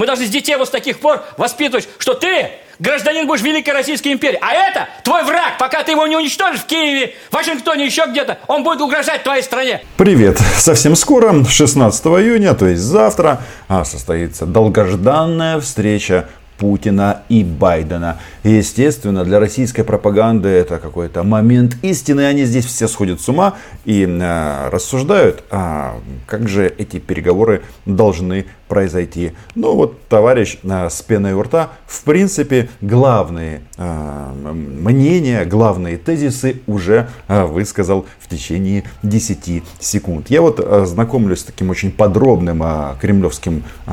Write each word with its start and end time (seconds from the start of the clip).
Мы 0.00 0.06
должны 0.06 0.24
с 0.24 0.30
детей 0.30 0.56
вот 0.56 0.66
с 0.66 0.70
таких 0.70 0.98
пор 0.98 1.22
воспитывать, 1.36 1.86
что 1.98 2.14
ты 2.14 2.52
гражданин 2.78 3.26
будешь 3.26 3.42
Великой 3.42 3.74
Российской 3.74 4.14
империи. 4.14 4.38
А 4.40 4.54
это 4.54 4.88
твой 5.04 5.24
враг, 5.24 5.58
пока 5.58 5.82
ты 5.82 5.90
его 5.90 6.06
не 6.06 6.16
уничтожишь 6.16 6.62
в 6.62 6.64
Киеве, 6.64 7.12
в 7.28 7.34
Вашингтоне, 7.34 7.84
еще 7.84 8.06
где-то, 8.08 8.38
он 8.46 8.62
будет 8.64 8.80
угрожать 8.80 9.24
твоей 9.24 9.42
стране. 9.42 9.82
Привет! 9.98 10.38
Совсем 10.56 10.96
скоро, 10.96 11.44
16 11.44 12.06
июня, 12.06 12.54
то 12.54 12.66
есть 12.66 12.80
завтра, 12.80 13.42
а, 13.68 13.84
состоится 13.84 14.46
долгожданная 14.46 15.60
встреча 15.60 16.30
Путина 16.60 17.22
и 17.30 17.42
Байдена. 17.42 18.18
естественно, 18.44 19.24
для 19.24 19.40
российской 19.40 19.82
пропаганды 19.82 20.48
это 20.48 20.78
какой-то 20.78 21.22
момент 21.22 21.78
истины. 21.80 22.26
Они 22.26 22.44
здесь 22.44 22.66
все 22.66 22.86
сходят 22.86 23.22
с 23.22 23.28
ума 23.30 23.54
и 23.86 24.06
э, 24.06 24.68
рассуждают, 24.68 25.42
а 25.50 25.98
как 26.26 26.48
же 26.48 26.72
эти 26.76 26.98
переговоры 26.98 27.62
должны 27.86 28.44
произойти. 28.68 29.32
Ну 29.54 29.74
вот 29.74 30.06
товарищ 30.08 30.58
э, 30.62 30.90
с 30.90 31.00
пеной 31.00 31.32
у 31.32 31.42
рта, 31.42 31.70
в 31.86 32.04
принципе, 32.04 32.68
главные 32.82 33.62
э, 33.78 34.52
мнения, 34.52 35.46
главные 35.46 35.96
тезисы 35.96 36.60
уже 36.66 37.08
э, 37.26 37.44
высказал 37.44 38.04
течение 38.30 38.84
10 39.02 39.62
секунд. 39.78 40.30
Я 40.30 40.40
вот 40.40 40.60
э, 40.60 40.86
знакомлюсь 40.86 41.40
с 41.40 41.44
таким 41.44 41.70
очень 41.70 41.90
подробным 41.90 42.62
э, 42.62 42.94
кремлевским 43.00 43.64
э, 43.86 43.92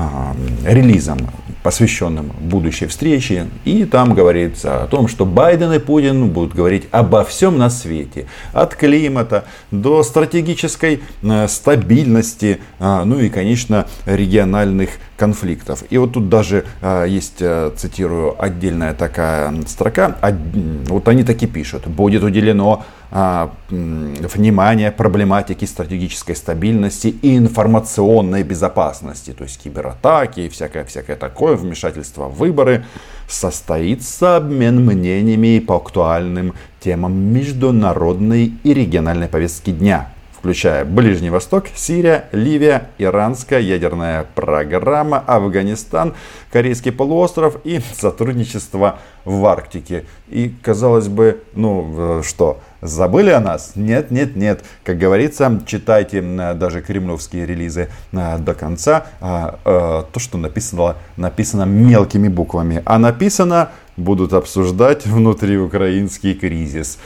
релизом, 0.66 1.18
посвященным 1.64 2.32
будущей 2.40 2.86
встрече. 2.86 3.48
И 3.66 3.86
там 3.86 4.14
говорится 4.14 4.84
о 4.84 4.88
том, 4.88 5.08
что 5.08 5.26
Байден 5.26 5.74
и 5.74 5.80
Путин 5.80 6.30
будут 6.30 6.54
говорить 6.54 6.88
обо 6.92 7.24
всем 7.24 7.58
на 7.58 7.70
свете. 7.70 8.28
От 8.54 8.76
климата 8.76 9.46
до 9.72 10.04
стратегической 10.04 11.02
э, 11.24 11.48
стабильности, 11.48 12.60
э, 12.80 13.02
ну 13.04 13.20
и, 13.20 13.30
конечно, 13.30 13.88
региональных 14.06 14.90
конфликтов. 15.18 15.84
И 15.90 15.98
вот 15.98 16.14
тут 16.14 16.30
даже 16.30 16.64
есть, 17.08 17.38
цитирую, 17.76 18.36
отдельная 18.38 18.94
такая 18.94 19.52
строка. 19.66 20.16
Вот 20.88 21.08
они 21.08 21.24
таки 21.24 21.48
пишут. 21.48 21.88
Будет 21.88 22.22
уделено 22.22 22.86
внимание 23.10 24.92
проблематике 24.92 25.66
стратегической 25.66 26.36
стабильности 26.36 27.08
и 27.08 27.38
информационной 27.38 28.44
безопасности. 28.44 29.32
То 29.32 29.44
есть 29.44 29.62
кибератаки 29.64 30.42
и 30.42 30.50
всякое, 30.50 30.84
всякое 30.84 31.16
такое, 31.16 31.56
вмешательство 31.56 32.28
в 32.28 32.38
выборы. 32.38 32.86
Состоится 33.30 34.38
обмен 34.38 34.86
мнениями 34.86 35.60
по 35.60 35.76
актуальным 35.76 36.54
темам 36.80 37.14
международной 37.14 38.54
и 38.64 38.74
региональной 38.74 39.28
повестки 39.28 39.72
дня 39.72 40.10
включая 40.38 40.86
Ближний 40.86 41.32
Восток, 41.32 41.66
Сирия, 41.76 42.26
Ливия, 42.32 42.90
иранская 43.00 43.60
ядерная 43.60 44.26
программа, 44.36 45.18
Афганистан, 45.18 46.14
Корейский 46.52 46.92
полуостров 46.92 47.58
и 47.64 47.82
сотрудничество 47.96 49.00
в 49.26 49.46
Арктике. 49.46 50.06
И, 50.30 50.54
казалось 50.62 51.08
бы, 51.08 51.42
ну 51.56 52.22
что, 52.24 52.62
забыли 52.82 53.32
о 53.32 53.40
нас? 53.40 53.72
Нет, 53.76 54.12
нет, 54.12 54.36
нет. 54.36 54.64
Как 54.84 54.98
говорится, 55.00 55.62
читайте 55.66 56.22
даже 56.22 56.82
кремлевские 56.82 57.46
релизы 57.46 57.90
э, 58.12 58.38
до 58.38 58.54
конца. 58.54 59.08
А, 59.20 59.60
э, 59.66 60.04
то, 60.12 60.20
что 60.20 60.38
написано, 60.38 60.96
написано 61.18 61.64
мелкими 61.64 62.28
буквами. 62.28 62.84
А 62.86 63.00
написано 63.00 63.72
будут 63.98 64.34
обсуждать 64.34 65.06
внутриукраинский 65.06 66.36
кризис. 66.36 67.00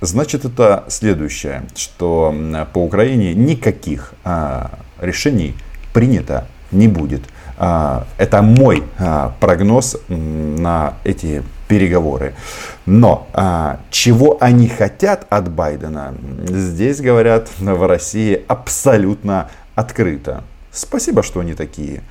Значит, 0.00 0.44
это 0.44 0.84
следующее, 0.88 1.64
что 1.74 2.34
по 2.72 2.78
Украине 2.78 3.34
никаких 3.34 4.14
а, 4.24 4.78
решений 5.00 5.54
принято 5.92 6.46
не 6.70 6.88
будет. 6.88 7.22
А, 7.58 8.06
это 8.16 8.42
мой 8.42 8.84
а, 8.98 9.34
прогноз 9.40 9.96
на 10.08 10.94
эти 11.04 11.42
переговоры. 11.68 12.34
Но 12.86 13.26
чего 13.90 14.36
они 14.38 14.68
хотят 14.68 15.26
от 15.30 15.50
Байдена, 15.50 16.14
здесь 16.46 17.00
говорят 17.00 17.48
в 17.58 17.86
России 17.86 18.44
абсолютно 18.48 19.48
открыто. 19.74 20.44
Спасибо, 20.70 21.22
что 21.22 21.40
они 21.40 21.54
такие 21.54 22.02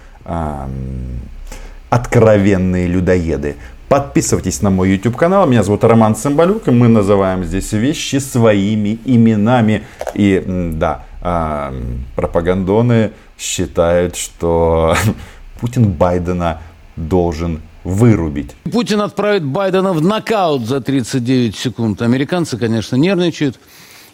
откровенные 1.91 2.87
людоеды. 2.87 3.57
Подписывайтесь 3.93 4.63
на 4.63 4.71
мой 4.71 4.89
YouTube 4.89 5.15
канал. 5.15 5.45
Меня 5.45 5.61
зовут 5.61 5.83
Роман 5.83 6.15
Цымбалюк. 6.15 6.67
И 6.67 6.71
мы 6.71 6.87
называем 6.87 7.43
здесь 7.43 7.73
вещи 7.73 8.15
своими 8.15 8.97
именами. 9.05 9.83
И 10.15 10.43
да, 10.47 11.03
э, 11.21 11.71
пропагандоны 12.15 13.11
считают, 13.37 14.15
что 14.15 14.95
Путин 15.61 15.91
Байдена 15.91 16.59
должен 16.95 17.61
вырубить. 17.83 18.55
Путин 18.71 18.99
отправит 18.99 19.43
Байдена 19.43 19.93
в 19.93 20.01
нокаут 20.01 20.65
за 20.65 20.81
39 20.81 21.55
секунд. 21.55 22.01
Американцы, 22.01 22.57
конечно, 22.57 22.95
нервничают. 22.95 23.59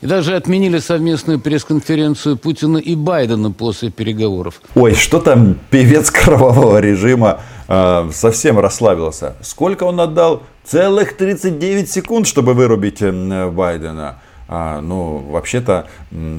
И 0.02 0.08
даже 0.08 0.36
отменили 0.36 0.80
совместную 0.80 1.40
пресс-конференцию 1.40 2.36
Путина 2.36 2.78
и 2.78 2.96
Байдена 2.96 3.52
после 3.52 3.92
переговоров. 3.92 4.62
Ой, 4.76 4.94
что 4.94 5.20
там 5.20 5.56
певец 5.70 6.12
кровавого 6.12 6.80
режима 6.80 7.40
э, 7.70 8.10
совсем 8.12 8.60
расслабился. 8.60 9.36
Сколько 9.42 9.86
он 9.86 10.02
отдал? 10.02 10.44
Целых 10.66 11.16
39 11.16 11.90
секунд, 11.90 12.28
чтобы 12.28 12.54
вырубить 12.54 13.02
Байдена. 13.02 14.20
А, 14.52 14.82
ну, 14.82 15.20
вообще-то 15.30 15.86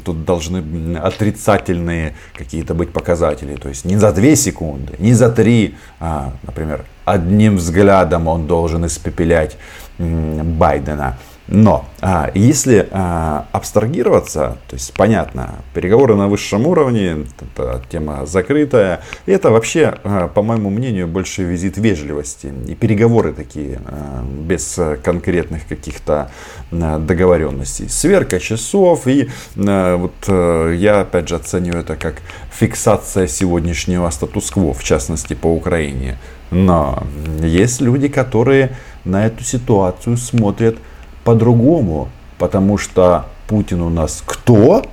тут 0.04 0.24
должны 0.24 0.96
отрицательные 0.96 2.16
какие-то 2.36 2.74
быть 2.74 2.92
показатели. 2.92 3.54
То 3.54 3.68
есть 3.68 3.84
не 3.84 3.96
за 3.96 4.12
2 4.12 4.34
секунды, 4.34 4.94
не 4.98 5.14
за 5.14 5.30
3. 5.30 5.76
А, 6.00 6.32
например, 6.42 6.84
одним 7.04 7.56
взглядом 7.56 8.26
он 8.26 8.48
должен 8.48 8.84
испепелять 8.84 9.56
Байдена. 9.98 11.18
Но 11.50 11.84
а, 12.00 12.30
если 12.32 12.88
а, 12.92 13.48
абстрагироваться, 13.50 14.58
то 14.68 14.76
есть 14.76 14.94
понятно, 14.94 15.56
переговоры 15.74 16.14
на 16.14 16.28
высшем 16.28 16.64
уровне, 16.64 17.26
это 17.56 17.82
тема 17.90 18.24
закрытая, 18.24 19.00
это 19.26 19.50
вообще, 19.50 19.94
а, 20.04 20.28
по 20.28 20.42
моему 20.42 20.70
мнению, 20.70 21.08
больше 21.08 21.42
визит 21.42 21.76
вежливости. 21.76 22.52
И 22.68 22.76
переговоры 22.76 23.32
такие, 23.32 23.80
а, 23.84 24.24
без 24.24 24.78
конкретных 25.02 25.66
каких-то 25.66 26.30
а, 26.70 26.98
договоренностей. 26.98 27.88
Сверка 27.88 28.38
часов, 28.38 29.08
и 29.08 29.28
а, 29.56 29.96
вот 29.96 30.14
а, 30.28 30.72
я 30.72 31.00
опять 31.00 31.28
же 31.28 31.34
оцениваю 31.34 31.82
это 31.82 31.96
как 31.96 32.22
фиксация 32.52 33.26
сегодняшнего 33.26 34.08
статус-кво, 34.10 34.72
в 34.72 34.84
частности 34.84 35.34
по 35.34 35.48
Украине. 35.48 36.16
Но 36.52 37.02
есть 37.42 37.80
люди, 37.80 38.06
которые 38.06 38.76
на 39.04 39.26
эту 39.26 39.42
ситуацию 39.42 40.16
смотрят 40.16 40.76
по-другому, 41.24 42.08
потому 42.38 42.78
что 42.78 43.26
Путин 43.46 43.82
у 43.82 43.90
нас 43.90 44.22
кто? 44.24 44.84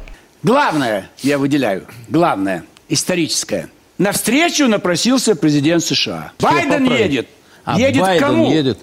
Главное, 0.44 1.10
я 1.20 1.38
выделяю, 1.38 1.86
главное, 2.10 2.64
историческое. 2.90 3.70
На 3.98 4.12
встречу 4.12 4.68
напросился 4.68 5.36
президент 5.36 5.84
США. 5.84 6.32
Все 6.38 6.48
Байден 6.48 6.84
поправить. 6.84 7.00
едет. 7.00 7.28
А, 7.66 7.80
едет 7.80 8.02
Байден 8.02 8.24
к 8.24 8.28
кому? 8.28 8.52
Едет. 8.52 8.80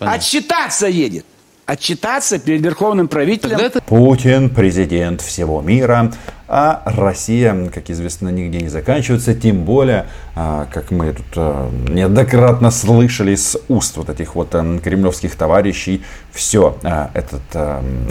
Отчитаться 0.00 0.86
едет 0.86 1.24
отчитаться 1.68 2.38
перед 2.38 2.62
верховным 2.62 3.08
правителем. 3.08 3.58
Это... 3.58 3.82
Путин 3.82 4.48
президент 4.48 5.20
всего 5.20 5.60
мира, 5.60 6.10
а 6.48 6.82
Россия, 6.86 7.68
как 7.68 7.90
известно, 7.90 8.30
нигде 8.30 8.60
не 8.60 8.70
заканчивается, 8.70 9.34
тем 9.34 9.64
более, 9.64 10.06
а, 10.34 10.66
как 10.72 10.90
мы 10.90 11.12
тут 11.12 11.26
а, 11.36 11.70
неоднократно 11.90 12.70
слышали 12.70 13.34
с 13.34 13.58
уст 13.68 13.98
вот 13.98 14.08
этих 14.08 14.34
вот 14.34 14.54
а, 14.54 14.78
кремлевских 14.78 15.34
товарищей, 15.34 16.02
все, 16.32 16.78
этот 17.12 17.42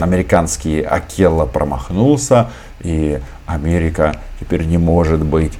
американский 0.00 0.80
Акелла 0.80 1.44
промахнулся, 1.44 2.50
и 2.80 3.18
Америка 3.46 4.14
теперь 4.38 4.66
не 4.66 4.78
может 4.78 5.24
быть 5.24 5.54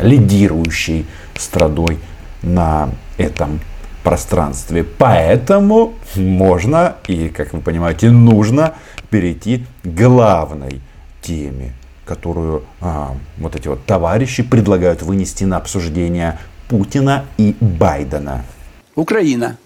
лидирующей 0.00 1.06
страной 1.36 1.98
на 2.40 2.88
этом 3.18 3.60
пространстве. 4.08 4.84
Поэтому 4.84 5.92
можно 6.16 6.96
и, 7.08 7.28
как 7.28 7.52
вы 7.52 7.60
понимаете, 7.60 8.10
нужно 8.10 8.74
перейти 9.10 9.66
к 9.84 9.86
главной 9.86 10.80
теме, 11.20 11.74
которую 12.06 12.64
а, 12.80 13.14
вот 13.36 13.54
эти 13.54 13.68
вот 13.68 13.84
товарищи 13.84 14.42
предлагают 14.42 15.02
вынести 15.02 15.44
на 15.44 15.58
обсуждение 15.58 16.38
Путина 16.70 17.26
и 17.36 17.54
Байдена. 17.60 18.46
Украина. 18.94 19.58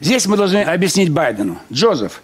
Здесь 0.00 0.26
мы 0.26 0.36
должны 0.36 0.64
объяснить 0.64 1.10
Байдену. 1.10 1.58
Джозеф, 1.72 2.20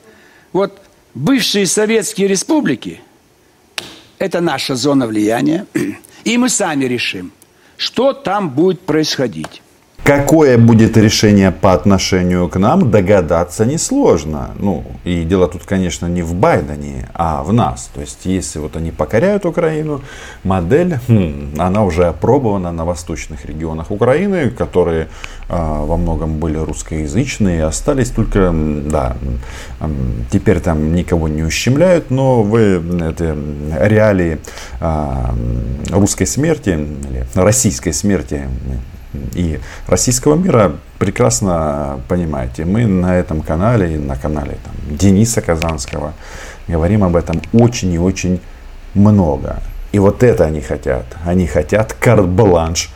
вот 0.52 0.82
бывшие 1.14 1.66
советские 1.66 2.26
республики– 2.26 3.00
это 4.18 4.40
наша 4.40 4.74
зона 4.74 5.06
влияния, 5.06 5.66
и 6.24 6.36
мы 6.36 6.48
сами 6.48 6.86
решим, 6.86 7.30
что 7.76 8.12
там 8.12 8.50
будет 8.50 8.80
происходить. 8.80 9.62
Какое 10.08 10.56
будет 10.56 10.96
решение 10.96 11.50
по 11.50 11.74
отношению 11.74 12.48
к 12.48 12.58
нам, 12.58 12.90
догадаться 12.90 13.66
несложно. 13.66 14.52
Ну, 14.58 14.84
и 15.04 15.22
дело 15.22 15.48
тут, 15.48 15.64
конечно, 15.64 16.06
не 16.06 16.22
в 16.22 16.32
Байдене, 16.34 17.10
а 17.12 17.42
в 17.42 17.52
нас. 17.52 17.90
То 17.94 18.00
есть, 18.00 18.20
если 18.24 18.58
вот 18.58 18.74
они 18.76 18.90
покоряют 18.90 19.44
Украину, 19.44 20.00
модель, 20.44 20.98
хм, 21.08 21.52
она 21.58 21.84
уже 21.84 22.06
опробована 22.06 22.72
на 22.72 22.86
восточных 22.86 23.44
регионах 23.44 23.90
Украины, 23.90 24.48
которые 24.48 25.08
э, 25.48 25.54
во 25.58 25.96
многом 25.98 26.38
были 26.38 26.56
русскоязычные, 26.56 27.64
остались 27.64 28.08
только, 28.08 28.50
да, 28.54 29.14
э, 29.80 29.88
теперь 30.32 30.60
там 30.60 30.94
никого 30.94 31.28
не 31.28 31.42
ущемляют, 31.42 32.10
но 32.10 32.42
вы 32.42 32.82
это 33.00 33.36
реалии 33.78 34.38
э, 34.80 35.14
русской 35.90 36.26
смерти, 36.26 36.70
или 36.70 37.26
российской 37.34 37.92
смерти, 37.92 38.48
и 39.34 39.60
российского 39.86 40.34
мира 40.36 40.76
прекрасно 40.98 42.00
понимаете. 42.08 42.64
Мы 42.64 42.86
на 42.86 43.16
этом 43.16 43.42
канале, 43.42 43.98
на 43.98 44.16
канале 44.16 44.58
там, 44.64 44.96
Дениса 44.96 45.40
Казанского 45.40 46.14
говорим 46.66 47.04
об 47.04 47.16
этом 47.16 47.40
очень 47.52 47.92
и 47.92 47.98
очень 47.98 48.40
много. 48.94 49.62
И 49.92 49.98
вот 49.98 50.22
это 50.22 50.44
они 50.44 50.60
хотят. 50.60 51.06
Они 51.24 51.46
хотят 51.46 51.94
карт-бланш 51.94 52.90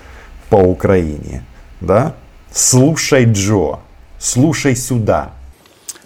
по 0.50 0.56
Украине. 0.56 1.44
Да? 1.80 2.14
Слушай, 2.52 3.24
Джо, 3.24 3.80
слушай 4.18 4.76
сюда. 4.76 5.32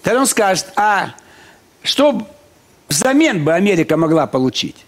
Тогда 0.03 0.21
он 0.21 0.27
скажет, 0.27 0.67
а 0.77 1.11
что 1.83 2.27
взамен 2.89 3.45
бы 3.45 3.53
Америка 3.53 3.97
могла 3.97 4.27
получить? 4.29 4.86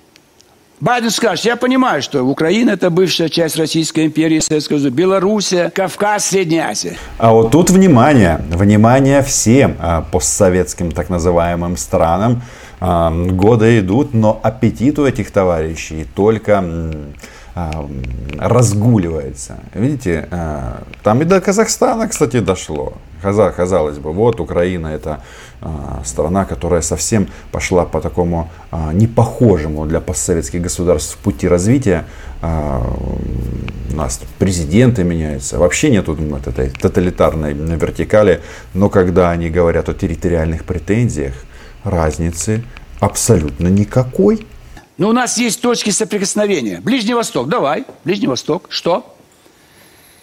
Байден 0.80 1.10
скажет, 1.10 1.44
я 1.44 1.56
понимаю, 1.56 2.02
что 2.02 2.22
Украина 2.22 2.70
это 2.70 2.90
бывшая 2.90 3.28
часть 3.28 3.56
Российской 3.56 4.06
империи, 4.06 4.38
Советского 4.38 4.78
Союза, 4.78 4.90
Белоруссия, 4.94 5.70
Кавказ, 5.75 6.26
Средняя 6.26 6.69
Азия. 6.69 6.96
А 7.19 7.32
вот 7.32 7.50
тут 7.50 7.70
внимание, 7.70 8.40
внимание 8.48 9.22
всем 9.22 9.76
а, 9.80 10.02
постсоветским 10.02 10.92
так 10.92 11.10
называемым 11.10 11.76
странам. 11.76 12.42
А, 12.80 13.10
годы 13.10 13.80
идут, 13.80 14.14
но 14.14 14.38
аппетит 14.40 15.00
у 15.00 15.06
этих 15.06 15.32
товарищей 15.32 16.06
только 16.14 16.64
разгуливается. 18.38 19.56
Видите, 19.75 20.28
а, 20.31 20.82
там 21.02 21.22
и 21.22 21.25
до 21.25 21.40
Казахстана, 21.40 22.08
кстати, 22.08 22.40
дошло. 22.40 22.94
Казалось 23.22 23.99
бы, 23.99 24.12
вот 24.12 24.40
Украина 24.40 24.88
это 24.88 25.22
а, 25.60 26.02
страна, 26.05 26.44
которая 26.44 26.82
совсем 26.82 27.28
пошла 27.50 27.84
по 27.84 28.00
такому 28.00 28.49
непохожему 28.93 29.87
для 29.87 30.00
постсоветских 30.00 30.62
государств 30.62 31.16
пути 31.19 31.49
развития. 31.49 32.05
У 32.40 33.96
нас 33.96 34.20
президенты 34.38 35.02
меняются, 35.02 35.58
вообще 35.58 35.90
нету 35.90 36.14
вот 36.14 36.46
этой 36.46 36.70
тоталитарной 36.70 37.54
вертикали, 37.54 38.40
но 38.75 38.88
когда 38.88 39.31
они 39.31 39.50
говорят 39.50 39.88
о 39.88 39.94
территориальных 39.94 40.64
претензиях, 40.64 41.34
разницы 41.82 42.62
абсолютно 43.00 43.69
никакой. 43.69 44.46
Но 44.99 45.09
у 45.09 45.12
нас 45.12 45.39
есть 45.39 45.61
точки 45.61 45.91
соприкосновения. 45.91 46.81
Ближний 46.81 47.15
Восток, 47.15 47.49
давай. 47.49 47.85
Ближний 48.05 48.27
Восток, 48.27 48.67
что? 48.69 49.17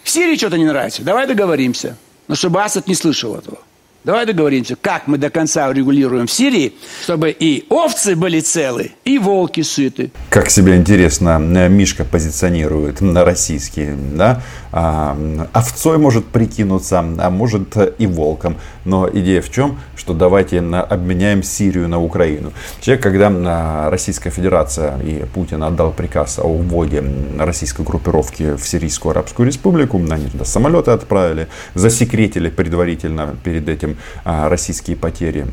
В 0.02 0.10
Сирии 0.10 0.36
что-то 0.36 0.58
не 0.58 0.66
нравится, 0.66 1.02
давай 1.02 1.26
договоримся. 1.26 1.96
Но 2.28 2.34
чтобы 2.34 2.62
Асад 2.62 2.86
не 2.86 2.94
слышал 2.94 3.34
этого. 3.34 3.58
Давай 4.06 4.24
договоримся, 4.24 4.76
как 4.80 5.08
мы 5.08 5.18
до 5.18 5.30
конца 5.30 5.68
урегулируем 5.68 6.28
в 6.28 6.30
Сирии, 6.30 6.74
чтобы 7.02 7.32
и 7.32 7.66
овцы 7.68 8.14
были 8.14 8.38
целы, 8.38 8.92
и 9.04 9.18
волки 9.18 9.62
сыты. 9.62 10.12
Как 10.30 10.48
себе 10.48 10.76
интересно 10.76 11.40
э, 11.40 11.68
Мишка 11.68 12.04
позиционирует 12.04 13.00
на 13.00 13.24
российский, 13.24 13.88
да? 14.12 14.42
А, 14.70 15.18
овцой 15.52 15.98
может 15.98 16.24
прикинуться, 16.26 17.00
а 17.00 17.30
может 17.30 17.76
и 17.98 18.06
волком. 18.06 18.58
Но 18.84 19.10
идея 19.12 19.42
в 19.42 19.50
чем? 19.50 19.80
Что 19.96 20.14
давайте 20.14 20.60
обменяем 20.60 21.42
Сирию 21.42 21.88
на 21.88 22.00
Украину. 22.00 22.52
Человек, 22.80 23.02
когда 23.02 23.28
а, 23.28 23.90
Российская 23.90 24.30
Федерация 24.30 25.00
и 25.00 25.24
Путин 25.34 25.64
отдал 25.64 25.90
приказ 25.90 26.38
о 26.38 26.44
уводе 26.44 27.02
российской 27.40 27.82
группировки 27.82 28.54
в 28.54 28.68
Сирийскую 28.68 29.10
Арабскую 29.10 29.48
Республику, 29.48 29.96
они 29.98 30.26
туда 30.26 30.44
самолеты 30.44 30.92
отправили, 30.92 31.48
засекретили 31.74 32.50
предварительно 32.50 33.36
перед 33.42 33.68
этим 33.68 33.95
а, 34.24 34.48
российские 34.48 34.96
потери 34.96 35.46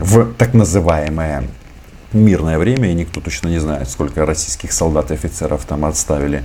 в 0.00 0.32
так 0.34 0.54
называемое 0.54 1.44
мирное 2.12 2.58
время, 2.58 2.90
и 2.90 2.94
никто 2.94 3.20
точно 3.20 3.48
не 3.48 3.58
знает, 3.58 3.88
сколько 3.90 4.24
российских 4.24 4.72
солдат 4.72 5.10
и 5.10 5.14
офицеров 5.14 5.64
там 5.64 5.84
отставили 5.84 6.42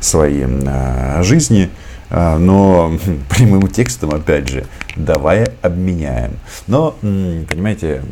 свои 0.00 0.44
а, 0.44 1.22
жизни. 1.22 1.70
А, 2.14 2.38
но 2.38 2.92
прямым 3.30 3.68
текстом, 3.68 4.10
опять 4.10 4.46
же, 4.46 4.66
давай 4.96 5.46
обменяем. 5.62 6.32
Но, 6.66 6.94
понимаете, 7.00 8.02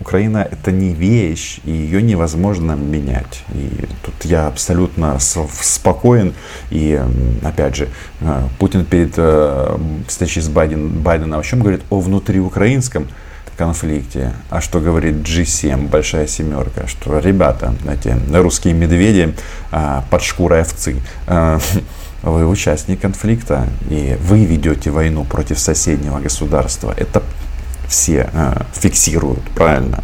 Украина 0.00 0.48
это 0.50 0.72
не 0.72 0.94
вещь, 0.94 1.60
и 1.64 1.70
ее 1.70 2.00
невозможно 2.00 2.72
менять. 2.72 3.44
И 3.52 3.86
тут 4.02 4.14
я 4.24 4.46
абсолютно 4.46 5.18
спокоен. 5.18 6.32
И, 6.70 6.98
опять 7.42 7.76
же, 7.76 7.88
а, 8.22 8.48
Путин 8.58 8.86
перед 8.86 9.12
э, 9.18 9.76
встречей 10.08 10.40
с 10.40 10.48
Байден, 10.48 10.88
Байденом 10.88 11.40
о 11.40 11.42
чем 11.42 11.60
говорит? 11.60 11.82
О 11.90 12.00
внутриукраинском 12.00 13.08
конфликте. 13.58 14.32
А 14.48 14.62
что 14.62 14.80
говорит 14.80 15.16
G7, 15.16 15.88
большая 15.88 16.26
семерка? 16.26 16.86
Что, 16.86 17.18
ребята, 17.18 17.74
эти 17.86 18.16
русские 18.34 18.72
медведи 18.72 19.34
а, 19.70 20.02
под 20.10 20.22
шкурой 20.22 20.62
овцы. 20.62 20.96
вы 22.24 22.46
участник 22.46 23.00
конфликта, 23.00 23.68
и 23.90 24.16
вы 24.20 24.44
ведете 24.44 24.90
войну 24.90 25.24
против 25.24 25.58
соседнего 25.58 26.18
государства. 26.20 26.94
Это 26.96 27.22
все 27.88 28.30
э, 28.32 28.62
фиксируют, 28.72 29.42
правильно? 29.54 30.02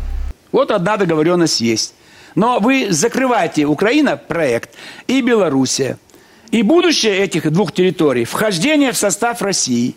Вот 0.52 0.70
одна 0.70 0.96
договоренность 0.96 1.60
есть. 1.60 1.94
Но 2.34 2.60
вы 2.60 2.88
закрываете 2.90 3.64
Украина 3.64 4.16
проект 4.16 4.70
и 5.06 5.22
Белоруссия. 5.22 5.98
И 6.50 6.62
будущее 6.62 7.18
этих 7.18 7.50
двух 7.50 7.72
территорий, 7.72 8.24
вхождение 8.24 8.92
в 8.92 8.96
состав 8.96 9.40
России. 9.40 9.94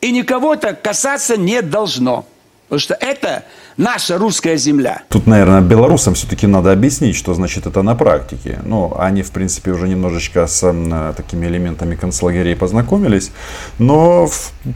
И 0.00 0.10
никого 0.10 0.54
это 0.54 0.74
касаться 0.74 1.36
не 1.36 1.62
должно. 1.62 2.26
Потому 2.68 2.80
что 2.80 2.94
это 2.94 3.44
наша 3.76 4.16
русская 4.16 4.56
земля. 4.56 5.02
Тут, 5.08 5.26
наверное, 5.26 5.60
белорусам 5.60 6.14
все-таки 6.14 6.46
надо 6.46 6.72
объяснить, 6.72 7.14
что 7.14 7.34
значит 7.34 7.66
это 7.66 7.82
на 7.82 7.94
практике. 7.94 8.58
Ну, 8.64 8.94
они, 8.98 9.22
в 9.22 9.30
принципе, 9.30 9.70
уже 9.70 9.86
немножечко 9.86 10.46
с 10.46 10.62
э, 10.64 11.12
такими 11.14 11.46
элементами 11.46 11.94
концлагерей 11.94 12.56
познакомились. 12.56 13.32
Но, 13.78 14.28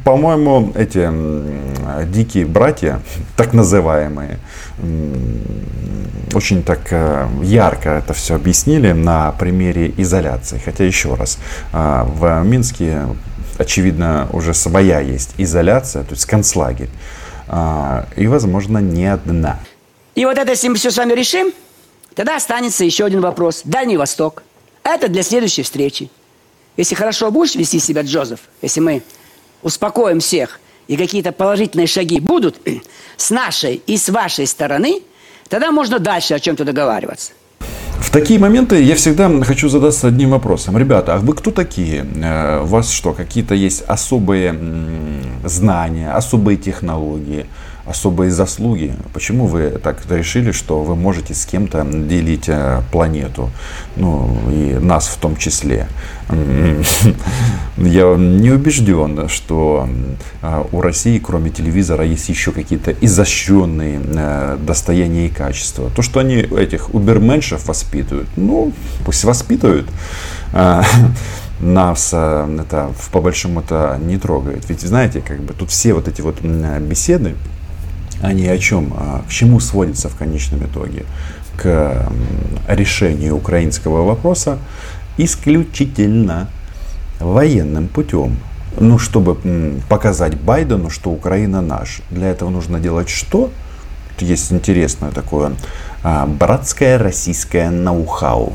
по-моему, 0.04 0.72
эти 0.74 1.08
э, 1.10 2.06
дикие 2.06 2.44
братья, 2.44 3.00
так 3.36 3.54
называемые, 3.54 4.38
очень 6.34 6.62
так 6.62 6.80
э, 6.90 7.26
ярко 7.42 7.90
это 7.90 8.12
все 8.12 8.34
объяснили 8.34 8.92
на 8.92 9.32
примере 9.32 9.92
изоляции. 9.96 10.60
Хотя, 10.62 10.84
еще 10.84 11.14
раз, 11.14 11.38
э, 11.72 12.04
в 12.06 12.42
Минске, 12.44 13.06
очевидно, 13.56 14.28
уже 14.32 14.52
своя 14.52 15.00
есть 15.00 15.34
изоляция, 15.38 16.04
то 16.04 16.12
есть 16.12 16.26
концлагерь. 16.26 16.90
А, 17.48 18.06
и, 18.16 18.26
возможно, 18.26 18.78
не 18.78 19.06
одна. 19.06 19.58
И 20.14 20.24
вот 20.24 20.36
это, 20.36 20.50
если 20.50 20.68
мы 20.68 20.74
все 20.76 20.90
с 20.90 20.96
вами 20.96 21.12
решим, 21.14 21.52
тогда 22.14 22.36
останется 22.36 22.84
еще 22.84 23.04
один 23.04 23.20
вопрос. 23.20 23.62
Дальний 23.64 23.96
Восток. 23.96 24.42
Это 24.82 25.08
для 25.08 25.22
следующей 25.22 25.62
встречи. 25.62 26.10
Если 26.76 26.94
хорошо 26.94 27.30
будешь 27.30 27.54
вести 27.54 27.78
себя, 27.78 28.02
Джозеф, 28.02 28.40
если 28.62 28.80
мы 28.80 29.02
успокоим 29.62 30.20
всех, 30.20 30.60
и 30.86 30.96
какие-то 30.96 31.32
положительные 31.32 31.86
шаги 31.86 32.20
будут 32.20 32.56
с 33.16 33.30
нашей 33.30 33.82
и 33.86 33.96
с 33.96 34.08
вашей 34.08 34.46
стороны, 34.46 35.02
тогда 35.48 35.70
можно 35.70 35.98
дальше 35.98 36.34
о 36.34 36.40
чем-то 36.40 36.64
договариваться. 36.64 37.32
В 38.00 38.10
такие 38.10 38.38
моменты 38.40 38.82
я 38.82 38.94
всегда 38.94 39.28
хочу 39.42 39.68
задаться 39.68 40.08
одним 40.08 40.30
вопросом. 40.30 40.78
Ребята, 40.78 41.16
а 41.16 41.18
вы 41.18 41.34
кто 41.34 41.50
такие? 41.50 42.06
Э, 42.22 42.62
у 42.62 42.66
вас 42.66 42.90
что, 42.90 43.12
какие-то 43.12 43.54
есть 43.54 43.82
особые 43.82 44.58
знания, 45.44 46.10
особые 46.10 46.56
технологии, 46.56 47.46
особые 47.88 48.30
заслуги? 48.30 48.94
Почему 49.12 49.46
вы 49.46 49.70
так 49.70 50.02
решили, 50.10 50.52
что 50.52 50.82
вы 50.82 50.94
можете 50.94 51.34
с 51.34 51.46
кем-то 51.46 51.84
делить 51.84 52.48
э, 52.48 52.82
планету? 52.92 53.50
Ну, 53.96 54.38
и 54.50 54.78
нас 54.80 55.08
в 55.08 55.16
том 55.16 55.36
числе. 55.36 55.88
Я 57.78 58.14
не 58.16 58.50
убежден, 58.50 59.28
что 59.28 59.88
э, 60.42 60.64
у 60.72 60.80
России, 60.80 61.18
кроме 61.18 61.50
телевизора, 61.50 62.04
есть 62.04 62.28
еще 62.28 62.52
какие-то 62.52 62.92
изощренные 62.92 64.00
э, 64.04 64.58
достояния 64.60 65.26
и 65.26 65.30
качества. 65.30 65.90
То, 65.96 66.02
что 66.02 66.20
они 66.20 66.36
этих 66.36 66.94
уберменшев 66.94 67.66
воспитывают, 67.66 68.28
ну, 68.36 68.72
пусть 69.04 69.24
воспитывают 69.24 69.88
нас 71.60 72.08
это 72.08 72.92
по 73.12 73.20
большому 73.20 73.60
это 73.60 73.98
не 74.00 74.16
трогает. 74.18 74.68
Ведь 74.68 74.80
знаете, 74.80 75.20
как 75.20 75.40
бы 75.40 75.54
тут 75.54 75.70
все 75.70 75.92
вот 75.92 76.08
эти 76.08 76.20
вот 76.20 76.40
беседы, 76.40 77.34
они 78.22 78.46
о 78.48 78.58
чем? 78.58 78.92
А, 78.96 79.22
к 79.26 79.30
чему 79.30 79.60
сводится 79.60 80.08
в 80.08 80.16
конечном 80.16 80.64
итоге? 80.64 81.04
К 81.56 82.10
решению 82.68 83.36
украинского 83.36 84.04
вопроса 84.04 84.58
исключительно 85.16 86.48
военным 87.20 87.88
путем. 87.88 88.38
ну, 88.80 88.98
чтобы 88.98 89.36
показать 89.88 90.36
Байдену, 90.36 90.88
что 90.88 91.10
Украина 91.10 91.60
наш. 91.60 92.00
Для 92.10 92.28
этого 92.28 92.50
нужно 92.50 92.78
делать 92.78 93.08
что? 93.08 93.50
Есть 94.20 94.52
интересное 94.52 95.10
такое 95.10 95.52
а, 96.02 96.26
братское 96.26 96.98
российское 96.98 97.70
ноу-хау. 97.70 98.52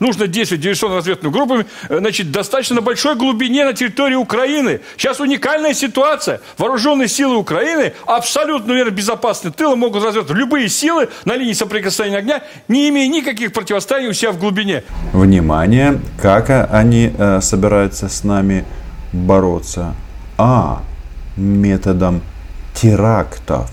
Нужно 0.00 0.26
действовать 0.26 0.62
диверсионно-разведными 0.62 1.32
группами, 1.32 1.66
э, 1.88 1.98
значит, 1.98 2.30
достаточно 2.30 2.76
на 2.76 2.82
большой 2.82 3.16
глубине 3.16 3.64
на 3.64 3.72
территории 3.72 4.14
Украины. 4.14 4.80
Сейчас 4.96 5.20
уникальная 5.20 5.74
ситуация. 5.74 6.40
Вооруженные 6.58 7.08
силы 7.08 7.36
Украины 7.36 7.94
абсолютно, 8.06 8.68
наверное, 8.68 8.92
безопасны 8.92 9.50
тылы, 9.50 9.76
могут 9.76 10.04
развивать 10.04 10.30
любые 10.30 10.68
силы 10.68 11.08
на 11.24 11.36
линии 11.36 11.54
соприкосновения 11.54 12.18
огня, 12.18 12.42
не 12.68 12.88
имея 12.88 13.08
никаких 13.08 13.52
противостояний 13.52 14.10
у 14.10 14.12
себя 14.12 14.32
в 14.32 14.38
глубине. 14.38 14.84
Внимание, 15.12 16.00
как 16.20 16.50
они 16.70 17.12
э, 17.16 17.40
собираются 17.40 18.08
с 18.08 18.24
нами 18.24 18.64
бороться? 19.12 19.94
А, 20.36 20.82
методом 21.36 22.22
терактов. 22.74 23.70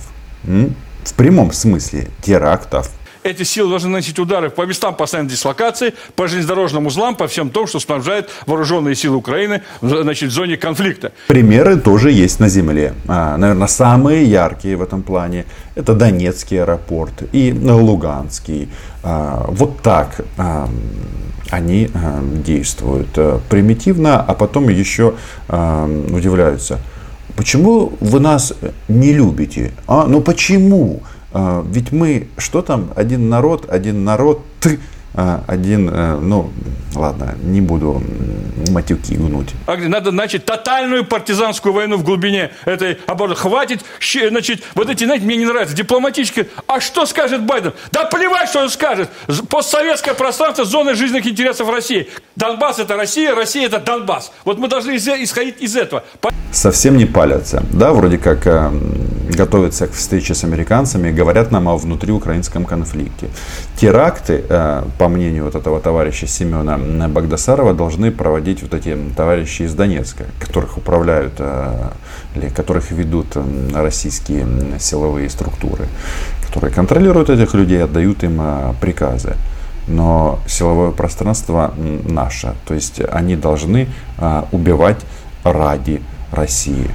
М? 0.48 0.76
В 1.04 1.14
прямом 1.16 1.52
смысле 1.52 2.08
терактов. 2.22 2.92
Эти 3.24 3.44
силы 3.44 3.70
должны 3.70 3.90
наносить 3.90 4.18
удары 4.18 4.50
по 4.50 4.66
местам 4.66 4.96
постоянной 4.96 5.30
дислокации, 5.30 5.94
по 6.16 6.28
железнодорожным 6.28 6.88
узлам, 6.88 7.16
по 7.16 7.28
всем 7.28 7.52
том, 7.52 7.68
что 7.68 7.80
снабжает 7.80 8.30
вооруженные 8.48 8.96
силы 8.96 9.18
Украины 9.18 9.62
значит, 9.82 10.30
в 10.30 10.34
зоне 10.34 10.58
конфликта. 10.58 11.12
Примеры 11.28 11.78
тоже 11.78 12.12
есть 12.12 12.40
на 12.40 12.50
земле. 12.50 12.94
А, 13.08 13.38
наверное, 13.38 13.68
самые 13.68 14.26
яркие 14.26 14.76
в 14.76 14.82
этом 14.82 15.04
плане 15.04 15.46
это 15.76 15.94
Донецкий 15.94 16.62
аэропорт 16.62 17.24
и 17.32 17.54
Луганский. 17.54 18.70
А, 19.04 19.46
вот 19.50 19.82
так 19.82 20.22
а, 20.38 20.68
они 21.52 21.90
а, 21.94 22.24
действуют 22.44 23.10
а, 23.18 23.40
примитивно, 23.50 24.20
а 24.20 24.34
потом 24.34 24.68
еще 24.70 25.14
а, 25.48 25.86
удивляются. 26.10 26.80
Почему 27.36 27.94
вы 28.00 28.20
нас 28.20 28.54
не 28.88 29.14
любите? 29.14 29.74
А, 29.86 30.08
ну 30.08 30.22
почему? 30.22 31.04
А, 31.34 31.66
ведь 31.70 31.92
мы, 31.92 32.28
что 32.38 32.62
там, 32.62 32.92
один 32.96 33.30
народ, 33.30 33.70
один 33.70 34.04
народ, 34.04 34.44
ты, 34.60 34.80
один, 35.14 35.90
э, 35.90 36.18
ну, 36.20 36.52
ладно, 36.96 37.36
не 37.44 37.60
буду 37.60 38.02
матюки 38.70 39.16
гнуть. 39.16 39.50
Надо 39.68 40.12
начать 40.12 40.46
тотальную 40.46 41.06
партизанскую 41.06 41.74
войну 41.74 41.98
в 41.98 42.04
глубине 42.04 42.52
этой 42.66 42.98
обороны. 43.08 43.36
Хватит, 43.36 43.82
значит, 44.00 44.64
вот 44.76 44.90
эти, 44.90 45.04
знаете, 45.04 45.26
мне 45.26 45.38
не 45.38 45.46
нравится, 45.46 45.76
дипломатические. 45.76 46.48
А 46.68 46.80
что 46.80 47.06
скажет 47.06 47.44
Байден? 47.44 47.74
Да 47.92 48.06
плевать, 48.06 48.50
что 48.50 48.62
он 48.62 48.70
скажет. 48.70 49.10
Постсоветское 49.50 50.14
пространство, 50.14 50.66
зоны 50.66 50.96
жизненных 50.96 51.28
интересов 51.28 51.70
России. 51.70 52.08
Донбасс 52.36 52.80
это 52.80 52.96
Россия, 52.96 53.36
Россия 53.36 53.66
это 53.66 53.80
Донбасс. 53.80 54.32
Вот 54.46 54.58
мы 54.60 54.68
должны 54.68 54.96
исходить 54.96 55.56
из 55.60 55.76
этого. 55.76 56.04
Совсем 56.52 56.98
не 56.98 57.06
палятся. 57.06 57.64
Да, 57.72 57.92
вроде 57.94 58.18
как 58.18 58.46
э, 58.48 58.72
готовятся 59.30 59.88
к 59.88 59.94
встрече 59.94 60.34
с 60.34 60.44
американцами, 60.44 61.12
говорят 61.12 61.52
нам 61.52 61.68
о 61.68 61.78
внутриукраинском 61.78 62.66
конфликте. 62.66 63.30
Теракты, 63.78 64.44
э, 64.48 64.84
по 65.02 65.08
мнению 65.08 65.46
вот 65.46 65.56
этого 65.56 65.80
товарища 65.80 66.28
Семена 66.28 66.78
Багдасарова, 67.08 67.74
должны 67.74 68.12
проводить 68.12 68.62
вот 68.62 68.76
эти 68.76 68.96
товарищи 69.18 69.64
из 69.64 69.74
Донецка, 69.74 70.26
которых 70.40 70.78
управляют 70.78 71.34
э, 71.40 71.90
или 72.36 72.50
которых 72.50 72.92
ведут 72.92 73.36
российские 73.74 74.46
силовые 74.78 75.28
структуры, 75.32 75.88
которые 76.46 76.72
контролируют 76.72 77.32
этих 77.32 77.56
людей, 77.56 77.84
отдают 77.84 78.24
им 78.24 78.42
э, 78.42 78.74
приказы 78.80 79.34
но 79.88 80.40
силовое 80.48 80.92
пространство 80.92 81.74
наше. 82.08 82.54
То 82.68 82.76
есть 82.76 83.02
они 83.12 83.36
должны 83.36 83.88
убивать 84.52 85.00
ради 85.44 86.04
России 86.32 86.92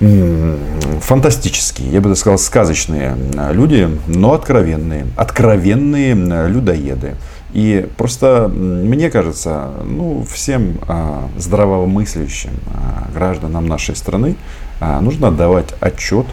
фантастические, 0.00 1.90
я 1.90 2.00
бы 2.00 2.14
сказал, 2.16 2.38
сказочные 2.38 3.16
э, 3.34 3.52
люди, 3.52 3.88
но 4.06 4.32
откровенные, 4.32 5.06
откровенные 5.16 6.14
людоеды. 6.48 7.16
И 7.52 7.88
просто 7.96 8.48
мне 8.48 9.10
кажется, 9.10 9.72
ну, 9.84 10.24
всем 10.24 10.78
а, 10.86 11.28
здравомыслящим 11.36 12.52
а, 12.72 13.08
гражданам 13.12 13.66
нашей 13.66 13.96
страны 13.96 14.36
а, 14.80 15.00
нужно 15.00 15.28
отдавать 15.28 15.74
отчет, 15.80 16.26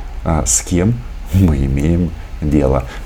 с 0.45 0.61
кем 0.61 0.93
мы 1.33 1.57
имеем 1.57 2.01
дело. 2.01 2.11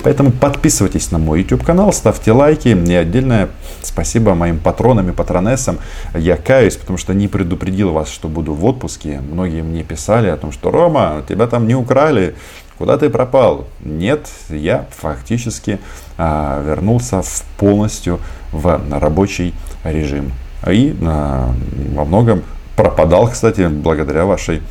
Поэтому 0.04 0.32
подписывайтесь 0.32 1.12
на 1.12 1.18
мой 1.18 1.42
YouTube 1.42 1.64
канал, 1.64 1.94
ставьте 1.94 2.32
лайки. 2.32 2.70
И 2.70 2.94
отдельное 2.94 3.50
спасибо 3.82 4.36
моим 4.36 4.60
патронам 4.60 5.10
и 5.10 5.14
патронессам. 5.14 5.80
Я 6.14 6.38
каюсь, 6.38 6.76
потому 6.76 6.98
что 6.98 7.14
не 7.14 7.28
предупредил 7.28 7.92
вас, 7.92 8.10
что 8.10 8.28
буду 8.28 8.54
в 8.54 8.66
отпуске. 8.66 9.22
Многие 9.22 9.64
мне 9.64 9.84
писали 9.84 10.28
о 10.28 10.38
том, 10.38 10.52
что 10.52 10.72
Рома, 10.72 11.24
тебя 11.28 11.48
там 11.48 11.68
не 11.68 11.76
украли. 11.76 12.36
Куда 12.78 12.98
ты 12.98 13.10
пропал? 13.10 13.68
Нет, 13.84 14.28
я 14.50 14.88
фактически 14.90 15.80
а, 16.18 16.64
вернулся 16.64 17.22
в 17.22 17.44
полностью 17.58 18.20
в 18.52 18.82
рабочий 18.92 19.54
режим. 19.84 20.32
И 20.68 20.96
а, 21.04 21.54
во 21.94 22.06
многом 22.06 22.42
пропадал, 22.76 23.30
кстати, 23.30 23.68
благодаря 23.68 24.26
вашей 24.26 24.62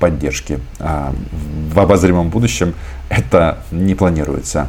поддержки. 0.00 0.60
А 0.78 1.12
в 1.72 1.80
обозримом 1.80 2.30
будущем 2.30 2.74
это 3.11 3.55
не 3.71 3.95
планується. 3.95 4.67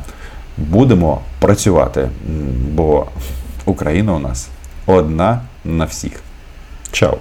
Будемо 0.57 1.21
працювати, 1.39 2.09
бо 2.73 3.07
Україна 3.65 4.15
у 4.15 4.19
нас 4.19 4.49
одна 4.87 5.41
на 5.65 5.85
всіх. 5.85 6.13
Чао! 6.93 7.19